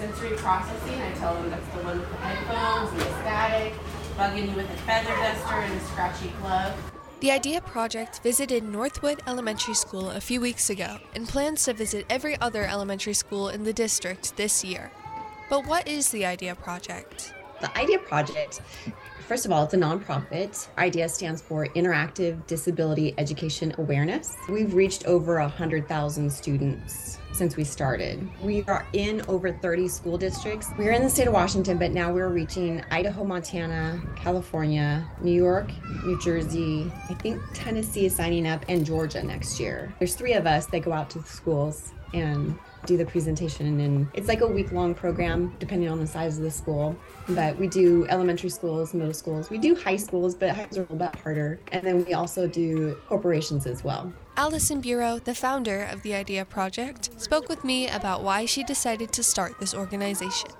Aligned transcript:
sensory 0.00 0.36
processing. 0.38 1.00
I 1.00 1.12
tell 1.12 1.34
them 1.34 1.50
that's 1.50 1.68
the 1.68 1.84
one 1.84 2.00
with 2.00 2.08
the 2.08 2.16
headphones 2.16 2.90
and 2.90 3.00
the 3.00 3.20
static, 3.20 3.74
bugging 4.16 4.48
you 4.48 4.56
with 4.56 4.70
a 4.70 4.76
feather 4.78 5.10
duster 5.10 5.54
and 5.54 5.74
a 5.74 5.84
scratchy 5.84 6.32
glove. 6.40 6.74
The 7.20 7.32
IDEA 7.32 7.60
Project 7.60 8.22
visited 8.22 8.64
Northwood 8.64 9.20
Elementary 9.26 9.74
School 9.74 10.08
a 10.08 10.20
few 10.20 10.40
weeks 10.40 10.70
ago 10.70 10.96
and 11.14 11.28
plans 11.28 11.64
to 11.64 11.74
visit 11.74 12.06
every 12.08 12.40
other 12.40 12.64
elementary 12.64 13.12
school 13.12 13.50
in 13.50 13.64
the 13.64 13.74
district 13.74 14.38
this 14.38 14.64
year. 14.64 14.90
But 15.50 15.66
what 15.66 15.86
is 15.86 16.10
the 16.10 16.24
IDEA 16.24 16.54
Project? 16.54 17.34
The 17.60 17.76
IDEA 17.78 17.98
Project 17.98 18.60
First 19.30 19.46
of 19.46 19.52
all, 19.52 19.62
it's 19.62 19.74
a 19.74 19.76
nonprofit. 19.76 20.66
IDEA 20.76 21.08
stands 21.08 21.40
for 21.40 21.64
Interactive 21.76 22.44
Disability 22.48 23.14
Education 23.16 23.72
Awareness. 23.78 24.36
We've 24.48 24.74
reached 24.74 25.06
over 25.06 25.38
100,000 25.38 26.28
students 26.28 27.18
since 27.30 27.56
we 27.56 27.62
started. 27.62 28.28
We 28.42 28.64
are 28.64 28.88
in 28.92 29.22
over 29.28 29.52
30 29.52 29.86
school 29.86 30.18
districts. 30.18 30.66
We're 30.76 30.90
in 30.90 31.04
the 31.04 31.08
state 31.08 31.28
of 31.28 31.32
Washington, 31.32 31.78
but 31.78 31.92
now 31.92 32.12
we're 32.12 32.30
reaching 32.30 32.82
Idaho, 32.90 33.22
Montana, 33.22 34.02
California, 34.16 35.08
New 35.20 35.30
York, 35.30 35.70
New 36.04 36.18
Jersey. 36.18 36.90
I 37.08 37.14
think 37.14 37.40
Tennessee 37.54 38.06
is 38.06 38.16
signing 38.16 38.48
up 38.48 38.64
and 38.68 38.84
Georgia 38.84 39.22
next 39.22 39.60
year. 39.60 39.94
There's 40.00 40.16
three 40.16 40.32
of 40.32 40.44
us 40.44 40.66
that 40.66 40.80
go 40.80 40.92
out 40.92 41.08
to 41.10 41.20
the 41.20 41.28
schools 41.28 41.92
and 42.14 42.58
do 42.86 42.96
the 42.96 43.04
presentation 43.04 43.80
and 43.80 44.08
it's 44.14 44.28
like 44.28 44.40
a 44.40 44.46
week 44.46 44.72
long 44.72 44.94
program 44.94 45.54
depending 45.58 45.88
on 45.88 45.98
the 45.98 46.06
size 46.06 46.38
of 46.38 46.44
the 46.44 46.50
school. 46.50 46.96
But 47.28 47.56
we 47.58 47.66
do 47.66 48.06
elementary 48.08 48.50
schools 48.50 48.94
middle 48.94 49.14
schools. 49.14 49.50
We 49.50 49.58
do 49.58 49.74
high 49.74 49.96
schools 49.96 50.34
but 50.34 50.50
high 50.50 50.64
schools 50.64 50.78
are 50.78 50.80
a 50.80 50.92
little 50.92 50.96
bit 50.96 51.16
harder. 51.16 51.60
And 51.72 51.82
then 51.84 52.04
we 52.04 52.14
also 52.14 52.46
do 52.46 52.96
corporations 53.08 53.66
as 53.66 53.84
well 53.84 54.12
Allison 54.36 54.80
Bureau, 54.80 55.18
the 55.18 55.34
founder 55.34 55.82
of 55.82 56.02
the 56.02 56.14
IDEA 56.14 56.44
Project, 56.44 57.10
spoke 57.20 57.48
with 57.48 57.64
me 57.64 57.88
about 57.88 58.22
why 58.22 58.46
she 58.46 58.62
decided 58.62 59.12
to 59.12 59.22
start 59.22 59.58
this 59.60 59.74
organization. 59.74 60.50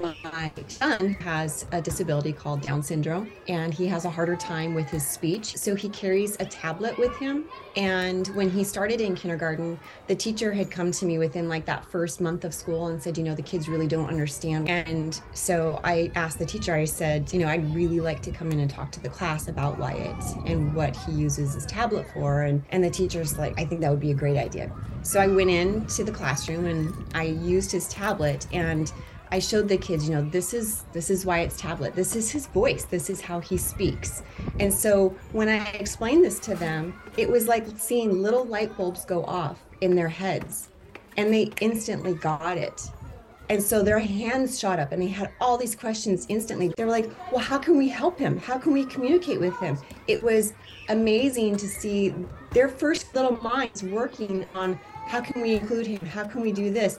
My 0.00 0.52
son 0.68 1.14
has 1.20 1.64
a 1.72 1.80
disability 1.80 2.32
called 2.32 2.60
Down 2.60 2.82
syndrome, 2.82 3.30
and 3.48 3.72
he 3.72 3.86
has 3.86 4.04
a 4.04 4.10
harder 4.10 4.36
time 4.36 4.74
with 4.74 4.90
his 4.90 5.06
speech. 5.06 5.56
So 5.56 5.74
he 5.74 5.88
carries 5.88 6.36
a 6.38 6.44
tablet 6.44 6.98
with 6.98 7.16
him. 7.16 7.46
And 7.76 8.26
when 8.28 8.50
he 8.50 8.62
started 8.62 9.00
in 9.00 9.14
kindergarten, 9.14 9.78
the 10.06 10.14
teacher 10.14 10.52
had 10.52 10.70
come 10.70 10.90
to 10.92 11.06
me 11.06 11.18
within 11.18 11.48
like 11.48 11.64
that 11.66 11.84
first 11.86 12.20
month 12.20 12.44
of 12.44 12.52
school 12.52 12.88
and 12.88 13.02
said, 13.02 13.16
You 13.16 13.24
know, 13.24 13.34
the 13.34 13.42
kids 13.42 13.68
really 13.68 13.86
don't 13.86 14.08
understand. 14.08 14.68
And 14.68 15.18
so 15.32 15.80
I 15.82 16.10
asked 16.14 16.38
the 16.38 16.46
teacher, 16.46 16.74
I 16.74 16.84
said, 16.84 17.32
You 17.32 17.40
know, 17.40 17.48
I'd 17.48 17.74
really 17.74 18.00
like 18.00 18.20
to 18.22 18.30
come 18.30 18.52
in 18.52 18.60
and 18.60 18.70
talk 18.70 18.92
to 18.92 19.00
the 19.00 19.08
class 19.08 19.48
about 19.48 19.78
Wyatt 19.78 20.22
and 20.44 20.74
what 20.74 20.94
he 20.94 21.12
uses 21.12 21.54
his 21.54 21.64
tablet 21.64 22.06
for. 22.12 22.42
And, 22.42 22.62
and 22.70 22.84
the 22.86 22.92
teacher's 22.92 23.38
like, 23.38 23.58
I 23.58 23.64
think 23.64 23.80
that 23.80 23.90
would 23.90 24.00
be 24.00 24.12
a 24.12 24.14
great 24.14 24.36
idea. 24.36 24.72
So 25.02 25.20
I 25.20 25.26
went 25.26 25.50
into 25.50 26.04
the 26.04 26.12
classroom 26.12 26.66
and 26.66 26.94
I 27.14 27.24
used 27.24 27.70
his 27.70 27.88
tablet 27.88 28.46
and 28.52 28.92
I 29.30 29.40
showed 29.40 29.68
the 29.68 29.76
kids, 29.76 30.08
you 30.08 30.14
know, 30.14 30.22
this 30.22 30.54
is 30.54 30.84
this 30.92 31.10
is 31.10 31.26
why 31.26 31.40
it's 31.40 31.56
tablet. 31.56 31.94
This 31.94 32.14
is 32.14 32.30
his 32.30 32.46
voice. 32.46 32.84
This 32.84 33.10
is 33.10 33.20
how 33.20 33.40
he 33.40 33.56
speaks. 33.56 34.22
And 34.60 34.72
so 34.72 35.16
when 35.32 35.48
I 35.48 35.66
explained 35.70 36.24
this 36.24 36.38
to 36.40 36.54
them, 36.54 36.94
it 37.16 37.28
was 37.28 37.48
like 37.48 37.66
seeing 37.76 38.22
little 38.22 38.44
light 38.44 38.76
bulbs 38.76 39.04
go 39.04 39.24
off 39.24 39.60
in 39.80 39.96
their 39.96 40.08
heads. 40.08 40.68
And 41.16 41.32
they 41.32 41.50
instantly 41.60 42.14
got 42.14 42.56
it. 42.56 42.82
And 43.48 43.62
so 43.62 43.82
their 43.82 43.98
hands 43.98 44.58
shot 44.58 44.78
up 44.78 44.92
and 44.92 45.00
they 45.00 45.08
had 45.08 45.30
all 45.40 45.56
these 45.56 45.76
questions 45.76 46.26
instantly. 46.28 46.72
They 46.76 46.84
were 46.84 46.90
like, 46.90 47.10
well, 47.30 47.40
how 47.40 47.58
can 47.58 47.76
we 47.76 47.88
help 47.88 48.18
him? 48.18 48.38
How 48.38 48.58
can 48.58 48.72
we 48.72 48.84
communicate 48.84 49.40
with 49.40 49.56
him? 49.60 49.78
It 50.08 50.22
was 50.22 50.52
amazing 50.88 51.56
to 51.58 51.68
see 51.68 52.14
their 52.50 52.68
first 52.68 53.14
little 53.14 53.36
minds 53.42 53.82
working 53.82 54.46
on 54.54 54.78
how 55.06 55.20
can 55.20 55.40
we 55.40 55.54
include 55.54 55.86
him? 55.86 56.04
How 56.06 56.24
can 56.24 56.40
we 56.40 56.50
do 56.50 56.72
this? 56.72 56.98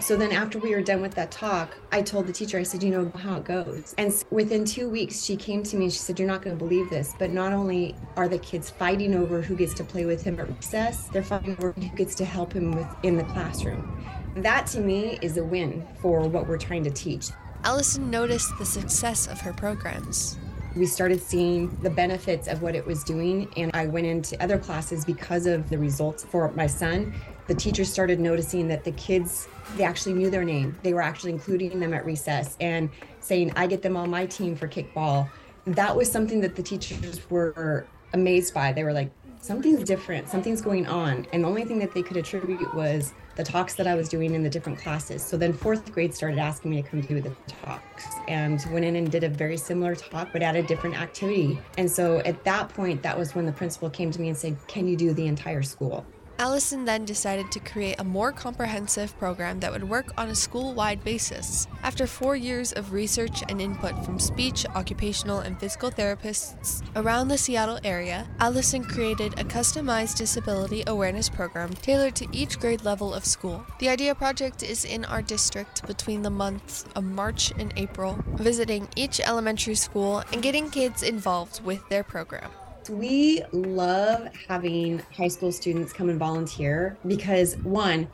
So 0.00 0.16
then 0.16 0.32
after 0.32 0.58
we 0.58 0.74
were 0.74 0.82
done 0.82 1.00
with 1.00 1.14
that 1.14 1.30
talk, 1.30 1.76
I 1.92 2.02
told 2.02 2.26
the 2.26 2.32
teacher, 2.32 2.58
I 2.58 2.64
said, 2.64 2.82
you 2.82 2.90
know 2.90 3.12
how 3.16 3.36
it 3.36 3.44
goes. 3.44 3.94
And 3.96 4.12
within 4.30 4.64
two 4.64 4.88
weeks, 4.88 5.22
she 5.22 5.36
came 5.36 5.62
to 5.62 5.76
me 5.76 5.84
and 5.84 5.92
she 5.92 6.00
said, 6.00 6.18
you're 6.18 6.26
not 6.26 6.42
going 6.42 6.58
to 6.58 6.62
believe 6.62 6.90
this, 6.90 7.14
but 7.16 7.30
not 7.30 7.52
only 7.52 7.94
are 8.16 8.26
the 8.26 8.38
kids 8.38 8.70
fighting 8.70 9.14
over 9.14 9.40
who 9.40 9.54
gets 9.54 9.72
to 9.74 9.84
play 9.84 10.04
with 10.04 10.24
him 10.24 10.40
at 10.40 10.48
recess, 10.48 11.06
they're 11.12 11.22
fighting 11.22 11.52
over 11.52 11.70
who 11.72 11.88
gets 11.96 12.16
to 12.16 12.24
help 12.24 12.52
him 12.52 12.72
with 12.72 12.88
in 13.04 13.16
the 13.16 13.22
classroom. 13.24 14.04
That 14.36 14.66
to 14.68 14.80
me 14.80 15.16
is 15.22 15.36
a 15.36 15.44
win 15.44 15.86
for 16.00 16.26
what 16.28 16.48
we're 16.48 16.58
trying 16.58 16.82
to 16.84 16.90
teach. 16.90 17.28
Allison 17.62 18.10
noticed 18.10 18.58
the 18.58 18.64
success 18.64 19.28
of 19.28 19.40
her 19.40 19.52
programs. 19.52 20.36
We 20.74 20.86
started 20.86 21.22
seeing 21.22 21.74
the 21.82 21.90
benefits 21.90 22.48
of 22.48 22.60
what 22.60 22.74
it 22.74 22.84
was 22.84 23.04
doing, 23.04 23.48
and 23.56 23.70
I 23.74 23.86
went 23.86 24.06
into 24.08 24.42
other 24.42 24.58
classes 24.58 25.04
because 25.04 25.46
of 25.46 25.70
the 25.70 25.78
results 25.78 26.24
for 26.24 26.50
my 26.52 26.66
son. 26.66 27.14
The 27.46 27.54
teachers 27.54 27.92
started 27.92 28.18
noticing 28.18 28.66
that 28.68 28.82
the 28.82 28.90
kids, 28.92 29.46
they 29.76 29.84
actually 29.84 30.14
knew 30.14 30.30
their 30.30 30.44
name. 30.44 30.76
They 30.82 30.94
were 30.94 31.02
actually 31.02 31.30
including 31.30 31.78
them 31.78 31.94
at 31.94 32.04
recess 32.04 32.56
and 32.60 32.90
saying, 33.20 33.52
I 33.54 33.68
get 33.68 33.82
them 33.82 33.96
on 33.96 34.10
my 34.10 34.26
team 34.26 34.56
for 34.56 34.66
kickball. 34.66 35.30
That 35.64 35.94
was 35.94 36.10
something 36.10 36.40
that 36.40 36.56
the 36.56 36.62
teachers 36.62 37.20
were 37.30 37.86
amazed 38.12 38.52
by. 38.52 38.72
They 38.72 38.82
were 38.82 38.92
like, 38.92 39.12
something's 39.44 39.84
different, 39.84 40.26
something's 40.26 40.62
going 40.62 40.86
on. 40.86 41.26
And 41.34 41.44
the 41.44 41.48
only 41.48 41.66
thing 41.66 41.78
that 41.80 41.92
they 41.92 42.02
could 42.02 42.16
attribute 42.16 42.74
was 42.74 43.12
the 43.36 43.44
talks 43.44 43.74
that 43.74 43.86
I 43.86 43.94
was 43.94 44.08
doing 44.08 44.34
in 44.34 44.42
the 44.42 44.48
different 44.48 44.78
classes. 44.78 45.22
So 45.22 45.36
then 45.36 45.52
fourth 45.52 45.92
grade 45.92 46.14
started 46.14 46.38
asking 46.38 46.70
me 46.70 46.80
to 46.80 46.88
come 46.88 47.02
do 47.02 47.20
the 47.20 47.30
talks 47.46 48.06
and 48.26 48.64
went 48.70 48.86
in 48.86 48.96
and 48.96 49.12
did 49.12 49.22
a 49.22 49.28
very 49.28 49.58
similar 49.58 49.94
talk, 49.94 50.28
but 50.32 50.42
at 50.42 50.56
a 50.56 50.62
different 50.62 50.98
activity. 50.98 51.60
And 51.76 51.90
so 51.90 52.20
at 52.20 52.42
that 52.44 52.70
point, 52.70 53.02
that 53.02 53.18
was 53.18 53.34
when 53.34 53.44
the 53.44 53.52
principal 53.52 53.90
came 53.90 54.10
to 54.12 54.20
me 54.20 54.28
and 54.28 54.36
said, 54.36 54.56
Can 54.66 54.88
you 54.88 54.96
do 54.96 55.12
the 55.12 55.26
entire 55.26 55.62
school? 55.62 56.06
Allison 56.38 56.84
then 56.84 57.04
decided 57.04 57.52
to 57.52 57.60
create 57.60 58.00
a 58.00 58.04
more 58.04 58.32
comprehensive 58.32 59.16
program 59.18 59.60
that 59.60 59.70
would 59.70 59.88
work 59.88 60.12
on 60.18 60.28
a 60.28 60.34
school 60.34 60.74
wide 60.74 61.02
basis. 61.04 61.68
After 61.82 62.06
four 62.06 62.34
years 62.34 62.72
of 62.72 62.92
research 62.92 63.42
and 63.48 63.60
input 63.60 64.04
from 64.04 64.18
speech, 64.18 64.66
occupational, 64.74 65.40
and 65.40 65.58
physical 65.58 65.92
therapists 65.92 66.82
around 66.96 67.28
the 67.28 67.38
Seattle 67.38 67.78
area, 67.84 68.26
Allison 68.40 68.82
created 68.82 69.38
a 69.38 69.44
customized 69.44 70.16
disability 70.16 70.82
awareness 70.88 71.28
program 71.28 71.72
tailored 71.74 72.16
to 72.16 72.26
each 72.32 72.58
grade 72.58 72.84
level 72.84 73.14
of 73.14 73.24
school. 73.24 73.64
The 73.78 73.90
IDEA 73.90 74.16
project 74.16 74.64
is 74.64 74.84
in 74.84 75.04
our 75.04 75.22
district 75.22 75.86
between 75.86 76.22
the 76.22 76.30
months 76.30 76.84
of 76.96 77.04
March 77.04 77.52
and 77.58 77.72
April, 77.76 78.18
visiting 78.34 78.88
each 78.96 79.20
elementary 79.20 79.76
school 79.76 80.24
and 80.32 80.42
getting 80.42 80.68
kids 80.68 81.04
involved 81.04 81.64
with 81.64 81.88
their 81.88 82.02
program. 82.02 82.50
We 82.88 83.42
love 83.52 84.28
having 84.48 85.00
high 85.16 85.28
school 85.28 85.52
students 85.52 85.92
come 85.92 86.08
and 86.08 86.18
volunteer 86.18 86.96
because, 87.06 87.56
one, 87.58 88.08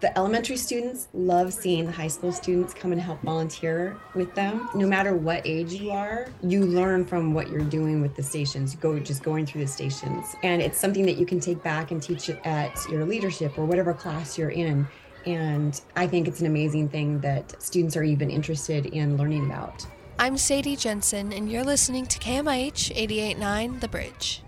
the 0.00 0.16
elementary 0.16 0.56
students 0.56 1.08
love 1.12 1.52
seeing 1.52 1.84
the 1.84 1.92
high 1.92 2.08
school 2.08 2.32
students 2.32 2.72
come 2.72 2.92
and 2.92 3.00
help 3.00 3.20
volunteer 3.22 3.98
with 4.14 4.34
them. 4.34 4.68
No 4.74 4.86
matter 4.86 5.14
what 5.14 5.46
age 5.46 5.74
you 5.74 5.90
are, 5.90 6.28
you 6.42 6.64
learn 6.64 7.04
from 7.04 7.34
what 7.34 7.50
you're 7.50 7.60
doing 7.60 8.00
with 8.00 8.16
the 8.16 8.22
stations. 8.22 8.74
Go 8.76 8.98
just 8.98 9.22
going 9.22 9.44
through 9.44 9.62
the 9.62 9.66
stations. 9.66 10.34
And 10.42 10.62
it's 10.62 10.78
something 10.78 11.04
that 11.04 11.18
you 11.18 11.26
can 11.26 11.38
take 11.38 11.62
back 11.62 11.90
and 11.90 12.02
teach 12.02 12.30
at 12.30 12.78
your 12.90 13.04
leadership 13.04 13.58
or 13.58 13.66
whatever 13.66 13.92
class 13.92 14.38
you're 14.38 14.50
in. 14.50 14.88
And 15.26 15.78
I 15.96 16.06
think 16.06 16.28
it's 16.28 16.40
an 16.40 16.46
amazing 16.46 16.88
thing 16.88 17.20
that 17.20 17.60
students 17.62 17.94
are 17.94 18.02
even 18.02 18.30
interested 18.30 18.86
in 18.86 19.18
learning 19.18 19.44
about. 19.44 19.86
I'm 20.22 20.36
Sadie 20.36 20.76
Jensen, 20.76 21.32
and 21.32 21.50
you're 21.50 21.64
listening 21.64 22.04
to 22.04 22.18
KMIH 22.18 22.90
889 22.94 23.78
The 23.78 23.88
Bridge. 23.88 24.42